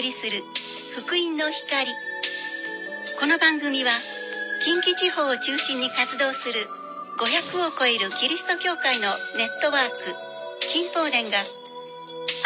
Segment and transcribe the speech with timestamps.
[0.00, 0.42] りする
[0.96, 1.90] 福音の光。
[3.20, 3.90] この番組は
[4.64, 6.60] 近畿地方を中心に活動する
[7.18, 9.96] 500を超えるキリスト教会のネットワーク
[10.60, 11.38] 金宝殿が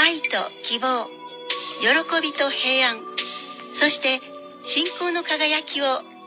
[0.05, 1.07] 愛と希望
[1.81, 3.01] 喜びと平安
[3.73, 4.21] そして
[4.65, 5.85] 信仰の輝きを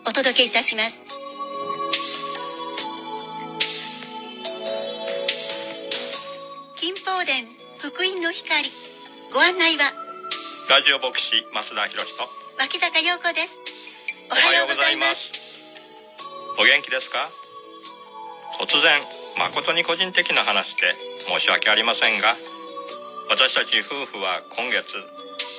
[0.07, 1.03] お届けいたします。
[6.77, 7.47] 金宝殿
[7.77, 8.67] 福音の光。
[9.33, 10.10] ご案内は
[10.71, 12.31] ラジオ牧師増田博と。
[12.55, 13.59] 脇坂陽子です。
[14.31, 15.35] おはようございます。
[16.55, 17.27] お元気ですか？
[18.55, 19.03] 突然
[19.35, 20.95] 誠に個人的な話で
[21.27, 22.39] 申し訳ありませんが
[23.27, 24.95] 私たち夫婦は今月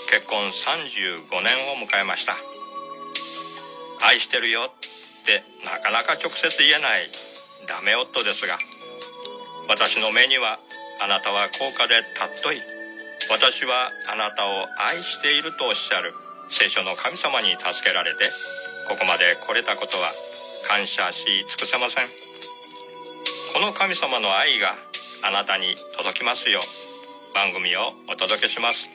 [0.08, 2.32] 結婚35年を迎えました。
[4.08, 7.12] 愛してるよってなかなか直接言えない
[7.68, 8.56] ダメ夫ですが
[9.68, 10.58] 私の目には
[11.04, 12.71] あなたは高価で尊い
[13.32, 16.12] 私はあなたを愛しているとおっしゃる。
[16.50, 18.24] 聖書の神様に助けられて
[18.86, 20.12] ここまで来れたことは
[20.68, 22.08] 感謝し尽くせません。
[23.54, 24.76] この神様の愛が
[25.24, 28.90] あなたに届きますよう番組をお届けします。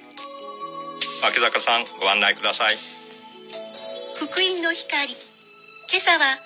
[1.24, 2.78] 脇坂さんご案内ください。
[4.16, 5.14] 福音の光。
[5.14, 5.18] 今
[5.98, 6.38] 朝は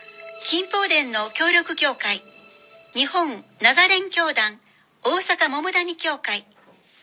[0.48, 2.22] 金宝殿の協力協会。
[2.94, 4.60] 日本ナザレン教団
[5.04, 6.46] 大阪桃谷教会。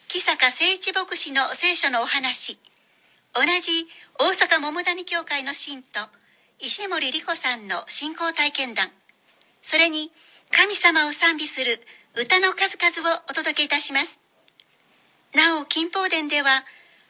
[0.08, 2.58] 木坂誠一牧師の聖書のお話。
[3.34, 3.86] 同じ
[4.18, 6.00] 大阪桃谷教会の信徒
[6.58, 8.88] 石森理子さんの信仰体験談。
[9.60, 10.10] それに
[10.50, 11.82] 神様を賛美する
[12.16, 14.18] 歌の数々をお届けいたします。
[15.34, 16.64] なお金宝殿では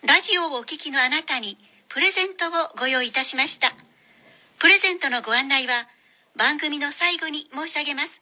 [0.05, 1.57] ラジオをお聞きのあなたに
[1.89, 2.51] プレゼントを
[2.81, 3.71] ご用意いたしました。
[4.59, 5.87] プレゼントのご案内は
[6.37, 8.21] 番組の最後に申し上げます。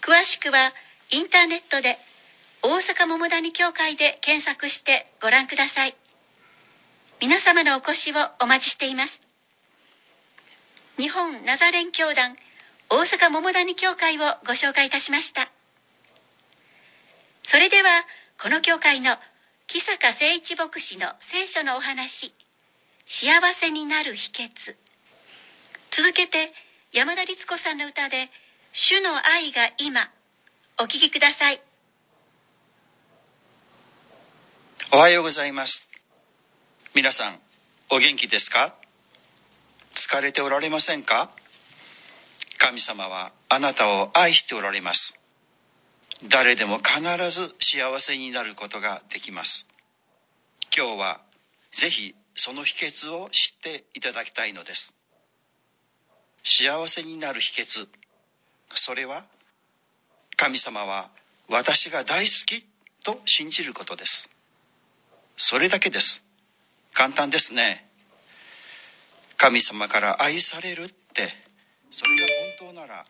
[0.00, 0.72] 詳しくは
[1.10, 1.98] インターネットで
[2.62, 5.94] 大阪桃谷教会で検索してご覧ください。
[7.20, 9.20] 皆様のお越しをお待ちしています。
[10.96, 12.34] 日本ナザレン教団
[12.88, 15.42] 大阪桃谷教会をご紹介いたしました。
[17.42, 17.82] それでは
[18.42, 19.14] この教会の
[19.66, 22.32] 木坂誠一牧師の聖書のお話
[23.04, 24.87] 幸せになる秘訣。
[25.90, 26.52] 続けて
[26.92, 28.30] 山田律子さんの歌で
[28.72, 30.10] 「主の愛が今」
[30.80, 31.60] お聴きください。
[34.92, 35.90] おはようございます。
[36.94, 37.40] 皆さん
[37.90, 38.74] お元気ですか？
[39.92, 41.30] 疲れておられませんか？
[42.58, 45.14] 神様はあなたを愛しておられます。
[46.24, 47.00] 誰でも必
[47.30, 49.66] ず幸せになることができます。
[50.76, 51.20] 今日は
[51.72, 54.94] ぜひその秘訣を知っていただきたいのです。
[56.50, 57.88] 幸せになる秘訣。
[58.74, 59.26] それは
[60.34, 61.10] 神様は
[61.50, 62.66] 私が大好き
[63.04, 64.30] と信じることです。
[65.36, 66.24] それだけです。
[66.94, 67.86] 簡単ですね。
[69.36, 71.28] 神様から愛されるって
[71.90, 72.26] それが
[72.60, 73.04] 本当なら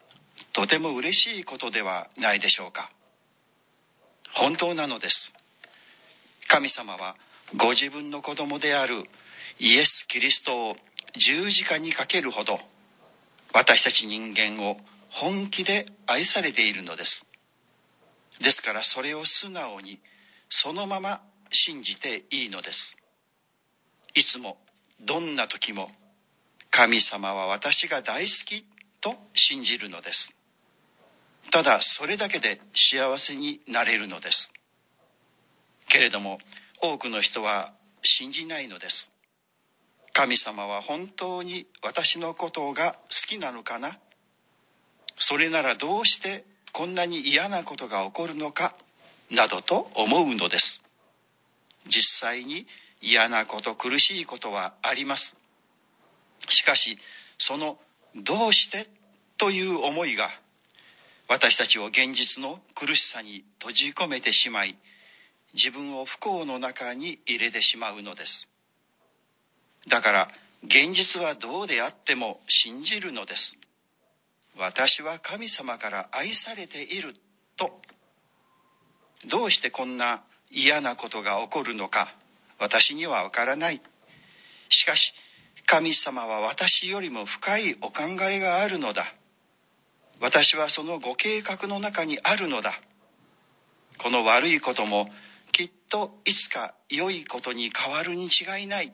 [0.52, 2.90] とても嬉しいことではないでしょうか。
[4.34, 5.32] 本当なのです。
[6.48, 7.14] 神様は
[7.56, 8.96] ご自分の子供である
[9.60, 10.76] イエス・キリストを
[11.16, 12.58] 十字架にかけるほど
[13.52, 14.78] 私たち人間を
[15.10, 17.26] 本気で愛されているのです。
[18.40, 19.98] ですからそれを素直に
[20.48, 22.96] そのまま信じていいのです。
[24.14, 24.58] いつも
[25.00, 25.90] どんな時も
[26.70, 28.64] 神様は私が大好き
[29.00, 30.34] と信じるのです。
[31.50, 34.52] ただそれだけで幸せになれるのです。
[35.88, 36.38] けれども
[36.82, 37.72] 多くの人は
[38.02, 39.12] 信じないのです。
[40.18, 42.98] 神様は本当に私のことが好
[43.28, 43.96] きなのかな？
[45.16, 48.74] それならどうしてこんなに嫌なことが起こるのか？
[49.30, 50.82] などと思うのです。
[51.86, 52.66] 実際に
[53.00, 55.36] 嫌なこと苦しいことはあります。
[56.48, 56.98] しかし
[57.38, 57.78] その
[58.16, 58.88] 「どうして?」
[59.38, 60.28] という思いが
[61.28, 64.76] 私たちを現実の苦しさに閉じ込めてしまい
[65.54, 68.47] 自分を不幸の中に入れてしまうのです。
[69.88, 70.28] だから
[70.64, 73.58] 現実はどうであっても信じるのです。
[74.58, 77.14] 私は神様から愛されている
[77.56, 77.80] と。
[79.26, 82.14] どうしてこんな嫌なことが起こるのか
[82.58, 83.80] 私にはわからない。
[84.68, 85.14] しかし
[85.66, 89.04] 神様は私よりも深いお考えがあるのだ。
[90.20, 92.72] 私はそのご計画の中にあるのだ。
[93.98, 95.08] この悪いことも
[95.52, 98.92] きっといつか良いことに変わるに違いない。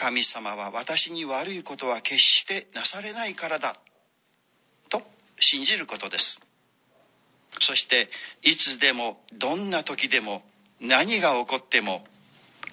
[0.00, 3.76] 神様は私に悪いことは決してなされないからだ。
[4.88, 5.02] と
[5.38, 6.40] 信じることです。
[7.58, 8.08] そして
[8.42, 10.42] いつでもどんな時でも
[10.80, 12.02] 何が起こっても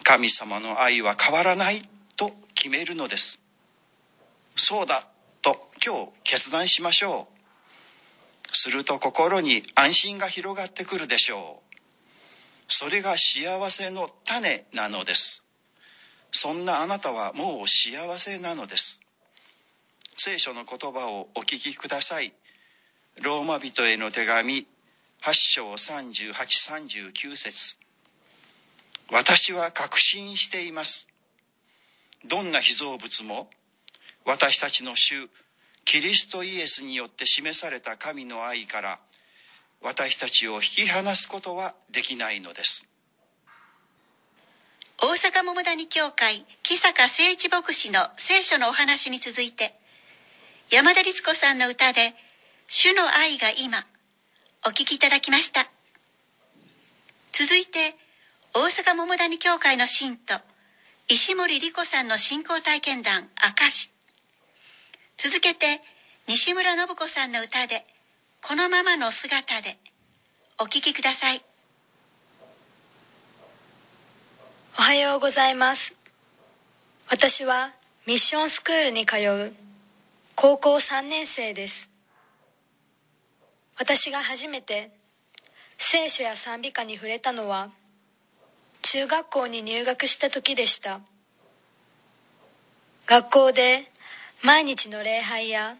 [0.03, 1.81] 神様の愛は変わらない。
[2.15, 3.41] と決めるのです。
[4.55, 5.03] そうだ。
[5.41, 7.27] と今日決断しましょ
[8.53, 8.55] う。
[8.55, 11.75] すると心に安心が広がってくるでしょう。
[12.69, 15.43] それが幸せの種なのです。
[16.37, 19.01] そんなあなたはもう幸せなのです。
[20.15, 22.31] 聖書の言葉をお聞きください。
[23.23, 24.67] ローマ人への手紙
[25.23, 27.79] 8章3839節。
[29.11, 31.09] 私は確信しています。
[32.27, 33.49] どんな被造物も
[34.23, 35.27] 私たちの主
[35.85, 38.99] キリストイエスによって示された神の愛から
[39.81, 42.86] 私たちを引き離すことはできないのです。
[44.99, 49.75] 大阪桃谷教会木坂誠一牧師の聖書のお話に続いて
[50.71, 52.15] 山田律子さんの歌で
[52.67, 53.85] 「主の愛が今」
[54.65, 55.69] お聴きいただきました。
[57.31, 57.95] 続いて
[58.55, 60.33] 大阪桃谷教会の信徒
[61.07, 63.91] 石森理子さんの信仰体験談「証」
[65.17, 65.79] 続けて
[66.25, 67.85] 西村信子さんの歌で
[68.41, 69.77] 「このままの姿で」
[70.57, 71.45] お聴きください。
[74.79, 75.97] おはようございます。
[77.09, 77.71] 私は
[78.05, 79.51] ミッションスクールに通う
[80.35, 81.89] 高校3年生です。
[83.79, 84.91] 私が初めて
[85.79, 87.71] 聖書や賛美歌に触れたのは
[88.83, 90.99] 中学校に入学した時でした。
[93.07, 93.89] 学校で
[94.43, 95.75] 毎日の礼拝や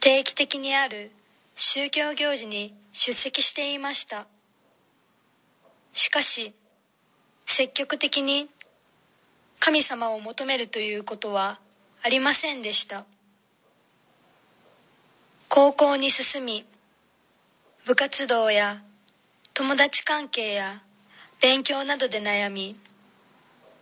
[0.00, 1.10] 定期的にある
[1.54, 4.26] 宗教行事に出席していました。
[5.92, 6.54] しかし
[7.52, 8.48] 積極的に
[9.58, 11.58] 神様を求めるということは
[12.00, 13.04] ありませんでした。
[15.48, 16.64] 高校に進み
[17.84, 18.80] 部活動や
[19.52, 20.80] 友達関係や
[21.42, 22.76] 勉強などで悩み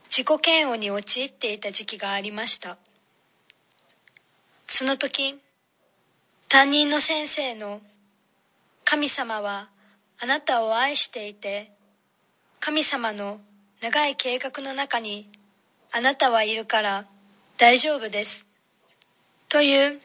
[0.09, 2.79] 自己嫌悪に陥っていた時期がありました。
[4.67, 5.39] その時
[6.49, 7.83] 担任の先生の
[8.87, 9.69] 「神様は
[10.19, 11.71] あなたを愛していて
[12.61, 13.43] 神様の
[13.81, 15.29] 長い計画の中に
[15.93, 17.05] あなたはいるから
[17.59, 18.45] 大丈夫です。
[19.49, 20.01] という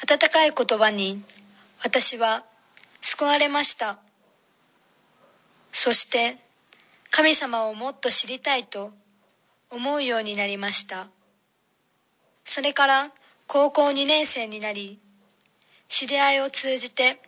[0.00, 1.22] 温かい言葉に
[1.82, 2.44] 私は
[3.00, 3.98] 救われました。
[5.72, 6.38] そして
[7.10, 8.92] 神様をもっと知りたいと
[9.70, 11.08] 思うようになりました。
[12.44, 13.10] それから
[13.48, 15.00] 高校2年生になり
[15.88, 17.20] 知り合いを通じて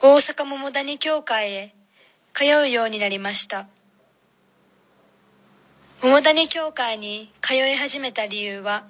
[0.00, 1.74] 大阪桃谷教会へ
[2.32, 3.66] 通うようになりました。
[6.04, 8.84] 桃谷教会に通い始めた理由は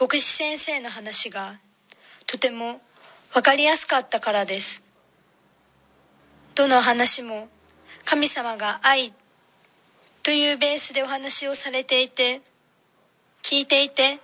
[0.00, 1.60] 牧師先生の話が
[2.26, 2.80] とても
[3.32, 4.82] わかりやすかったからです。
[6.56, 7.46] どの話も
[8.04, 9.12] 神様が愛
[10.24, 12.40] というベースでお話をされていて
[13.44, 14.18] 聞いていて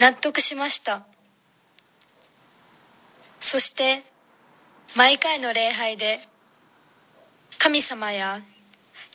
[0.00, 1.06] 納得しました。
[3.38, 4.02] そして
[4.96, 6.18] 毎回の礼拝で
[7.58, 8.40] 神様や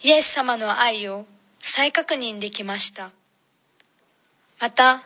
[0.06, 1.26] イエス様の愛を
[1.70, 3.12] 再確認できました。
[4.58, 5.04] また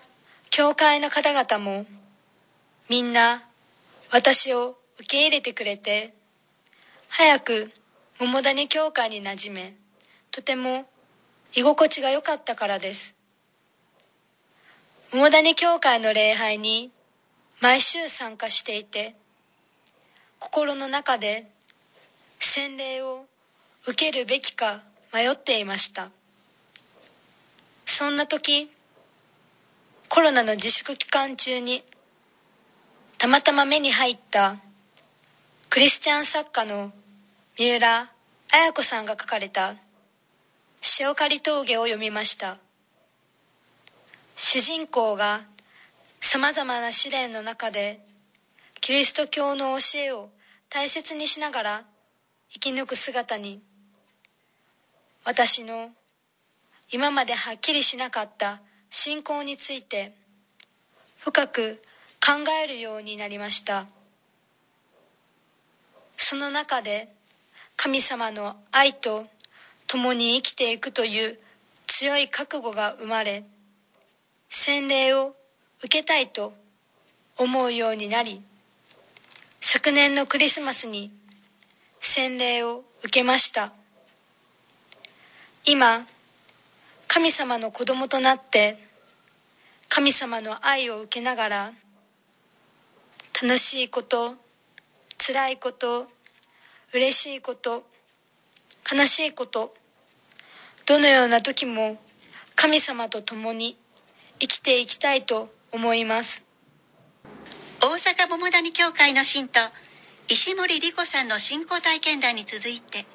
[0.51, 1.88] 教会の方々も
[2.88, 3.41] みんな
[4.12, 6.13] 私を受け入れてくれて
[7.08, 7.72] 早く
[8.20, 9.75] 桃谷教会に馴染め
[10.30, 10.86] とても
[11.56, 13.15] 居心地が良かったからです。
[15.12, 16.91] 桃谷教会の礼拝に
[17.60, 19.15] 毎週参加していて
[20.38, 21.50] 心の中で
[22.39, 23.25] 洗礼を
[23.88, 26.12] 受けるべきか迷っていました。
[27.91, 28.71] そんな時
[30.07, 31.83] コロナの自粛期間中に
[33.17, 34.55] たまたま目に入った
[35.69, 36.93] クリスチャン作家の
[37.60, 38.10] 三浦
[38.50, 39.75] 綾子さんが書かれた
[41.00, 42.57] 「塩刈峠」を読みました。
[44.38, 45.41] 主人公が
[46.21, 48.00] さまざまな試練の中で
[48.79, 50.29] キリスト教の教えを
[50.69, 51.86] 大切にしながら
[52.50, 53.62] 生き抜く姿に
[55.25, 55.91] 私の
[56.91, 60.13] 今まではっきりしなかった信仰について
[61.19, 61.81] 深く
[62.19, 62.33] 考
[62.63, 63.86] えるようになりました。
[66.17, 67.07] その中で
[67.77, 69.25] 神様の愛と
[69.88, 71.39] 共に生きていくという
[71.88, 73.43] 強い覚悟が生まれ
[74.50, 75.36] 洗礼を
[75.79, 76.53] 受けたいと
[77.39, 78.41] 思うようになり
[79.62, 81.12] 昨年のクリスマスに
[82.00, 83.74] 洗礼を受けました。
[85.65, 86.05] 今
[87.13, 88.77] 神様の子供となって
[89.89, 91.72] 神様の愛を受けながら
[93.44, 94.36] 楽しいこと
[95.18, 96.08] 辛いこと
[96.94, 97.84] 嬉しいこと
[98.89, 99.74] 悲しいこと
[100.86, 101.98] どのような時も
[102.56, 103.75] 神様と共に
[104.39, 106.46] 生きていきたいと思います。
[107.82, 109.60] 大阪桃谷教会の信徒
[110.30, 113.06] 石森理子さんの信仰体験談に続いて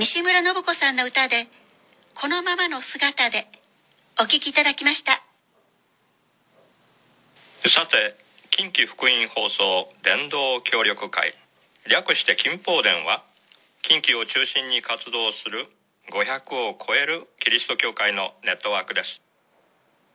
[0.00, 1.46] 西村信子さんの歌で
[2.14, 3.46] 「このままの姿で」
[4.20, 5.22] お聴きいただきました。
[7.66, 8.14] さて
[8.50, 11.34] 近畿福音放送伝道協力会。
[11.86, 13.24] 略して金宝伝は
[13.82, 15.66] 近畿を中心に活動する
[16.10, 19.20] 500を超えるキリスト教会のネットワークです。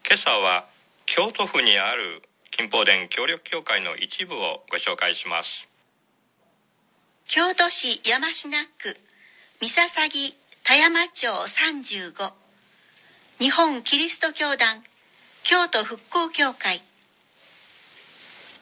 [0.07, 0.65] 今朝は
[1.05, 5.67] 京都府にある金宝殿協力協会の一部をご紹介します。
[7.27, 8.33] 京都市山科
[8.77, 8.97] 区
[9.59, 10.09] 三笹
[10.69, 12.31] 田山町35
[13.39, 14.83] 日本キリスト教団
[15.41, 16.83] 京都復興協会。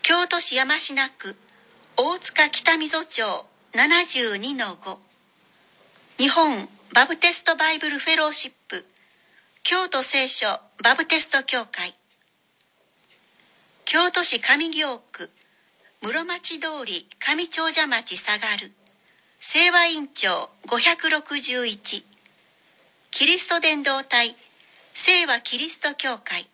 [0.03, 1.35] 京都市山科区
[1.97, 4.97] 大塚北溝町72-5
[6.17, 8.85] 日本バプテストバイブルフェローシップ
[9.63, 10.47] 京都聖書
[10.81, 11.93] バプテスト協会。
[13.83, 15.29] 京都市上京区
[16.01, 18.76] 室町通り上長者町下がる。
[19.49, 22.03] 清和院長561
[23.11, 24.35] キリスト伝道隊
[24.93, 26.45] 清和キリスト教会。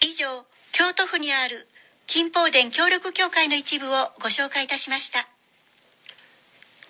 [0.00, 1.68] 以上京都府にある
[2.06, 3.90] 金宝殿協力協会の一部を
[4.22, 5.28] ご紹介いたしました。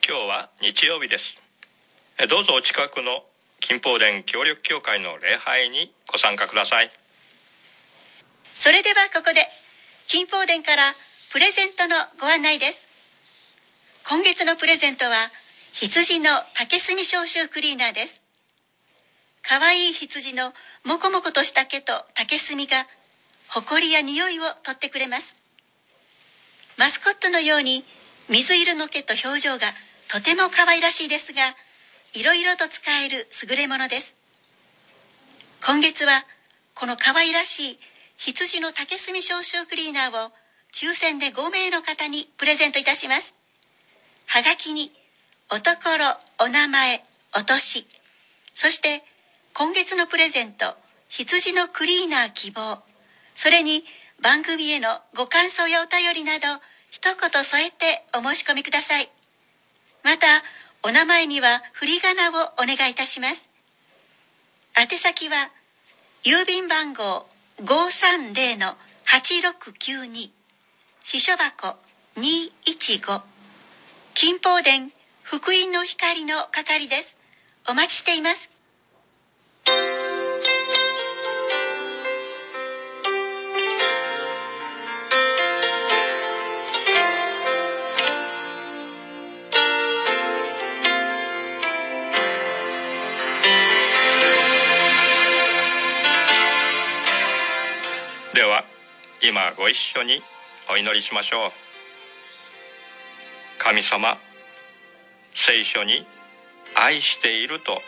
[0.08, 1.42] 今日は日曜日です。
[2.30, 3.24] どうぞお近くの
[3.58, 6.90] 金宝殿協力協会の礼拝にご参加ください。
[8.54, 9.44] それではここで
[10.06, 10.94] 金宝殿から
[11.32, 12.91] プレゼントのご案内です
[14.08, 15.12] 今月のプレゼントは
[15.72, 18.20] 羊の竹炭消臭クリーナーです。
[19.42, 20.52] かわいい羊の
[20.84, 22.86] もこもことした毛と竹炭が
[23.48, 25.36] ほこりや匂いを取ってくれます。
[26.78, 27.84] マスコットのように
[28.28, 29.68] 水色の毛と表情が
[30.08, 31.40] とても可愛らしいですが
[32.12, 34.14] いろいろと使える優れものです。
[35.64, 36.24] 今月は
[36.74, 37.78] この可愛らしい
[38.16, 40.32] 羊の竹炭消臭クリーナーを
[40.72, 43.36] 抽選で5名の方にプレゼントいたします。
[44.26, 44.92] はがきに
[45.50, 46.06] おところ
[46.46, 47.04] お名前
[47.36, 47.86] お年。
[48.54, 49.02] そして
[49.54, 50.76] 今月のプレゼント
[51.08, 52.78] 羊のクリーナー希望。
[53.34, 53.84] それに
[54.22, 56.46] 番組へのご感想やお便りなど
[56.90, 59.10] 一言添えてお申し込みください。
[60.04, 60.26] また
[60.82, 62.36] お名前には振り仮名をお
[62.66, 63.48] 願いいたします。
[64.78, 65.50] 宛先は
[66.24, 67.26] 郵便番号
[67.62, 70.30] 530-8692
[71.02, 71.76] 支所箱
[72.16, 73.31] 215
[74.14, 74.92] 金宝殿
[75.22, 77.16] 福音の光の係です。
[77.68, 78.50] お待ちしています。
[98.34, 98.64] では
[99.22, 100.22] 今ご一緒に
[100.70, 101.61] お祈りしましょう。
[103.64, 104.18] 神様
[105.32, 106.04] 聖書に
[106.74, 107.80] 愛しているとはっ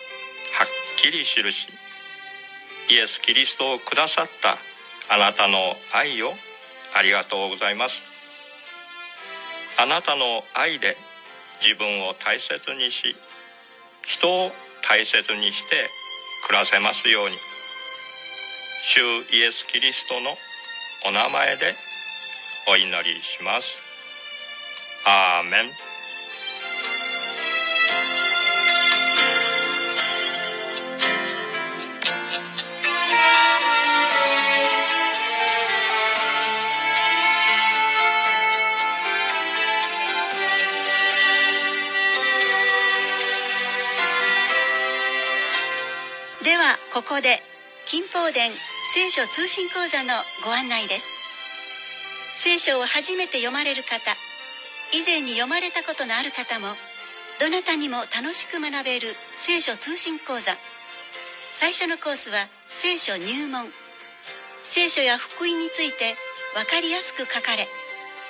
[0.99, 1.69] きり記し
[2.88, 4.57] イエス・キリストをくださった
[5.12, 6.33] あなたの愛を
[6.95, 8.04] ありがとうございます。
[9.76, 10.97] あなたの愛で
[11.61, 13.16] 自分を大切にし
[14.02, 14.52] 人を
[14.88, 15.88] 大切にして
[16.47, 17.37] 暮らせますように。
[18.85, 19.00] 主
[19.35, 20.37] イエス・キリストの
[21.09, 21.75] お名前で
[22.69, 23.84] お祈りします。
[25.06, 25.70] アーメン
[46.42, 47.42] ではここで
[47.84, 48.54] 金宝殿
[48.94, 51.14] 聖書通信講座のご案内です。
[52.40, 53.99] 聖書を初めて読まれる方
[54.94, 56.68] 以前に読まれたことのある方も
[57.40, 60.52] どなたにも楽しく学べる聖書通信講座。
[61.50, 63.66] 最初のコースは聖書入門。
[64.62, 66.14] 聖書や福音について
[66.54, 67.66] 分かりやすく書かれ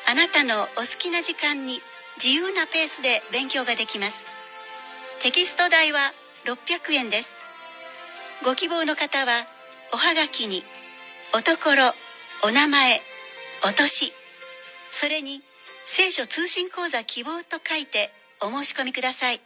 [0.08, 1.80] あなたのお好きな時間に
[2.16, 4.24] 自由なペースで勉強ができます。
[5.20, 6.00] テキスト代は
[6.46, 7.34] 600円です。
[8.42, 9.46] ご希望の方は
[9.92, 10.64] おはがきに
[11.34, 11.92] おところ
[12.42, 13.02] お名前
[13.68, 14.14] お年。
[14.92, 15.42] それに
[15.86, 19.40] 聖書通信講座希望と書いてお申し込みください。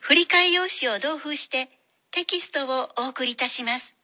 [0.00, 1.70] 振り替用紙を同封して
[2.10, 3.94] テキストをお送りいたします。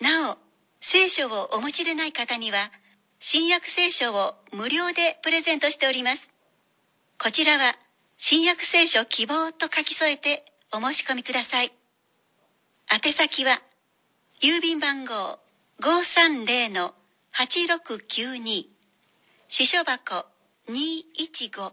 [0.00, 0.38] なお
[0.80, 2.58] 聖書をお持ちでない方には
[3.18, 6.30] 新約聖書を無料でプレゼントしております。
[7.18, 7.76] こちらは
[8.16, 11.72] 新約聖書希望と書き添えてお申し込みください。
[12.92, 13.60] 宛先は
[14.40, 15.40] 郵便番号
[15.80, 18.75] 530-8692
[19.58, 20.26] 支所箱
[20.68, 21.72] 215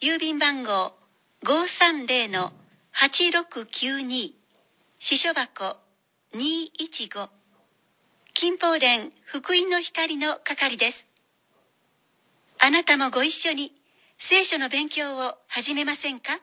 [0.00, 0.94] 郵便番号
[1.42, 4.34] 530-8692
[5.00, 5.76] 支所箱
[6.32, 7.28] 215
[8.34, 11.08] 金宝殿福音の光の係です。
[12.60, 13.74] あなたもご一緒に
[14.16, 16.38] 聖書の勉強を始めませんか？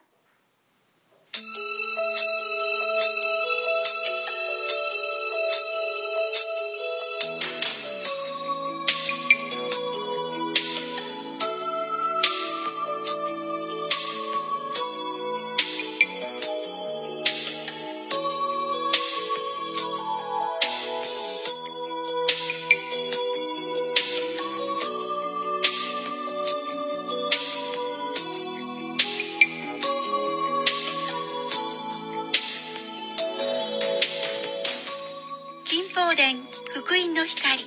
[36.17, 36.41] 金宝殿
[36.73, 37.61] 福音の光。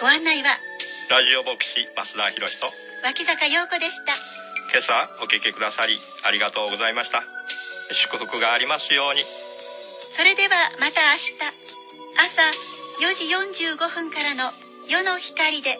[0.00, 0.48] ご案内は
[1.10, 2.72] ラジオ牧師増田博と
[3.04, 4.16] 脇坂陽子でした。
[4.72, 7.22] 今朝お聞きくださりありがとうございました。
[7.92, 9.20] 祝福がありますように。
[10.16, 11.36] それではまた明日。
[12.16, 12.40] 朝
[13.04, 13.12] 4
[13.52, 14.52] 時45分からの
[14.88, 15.76] 夜の光で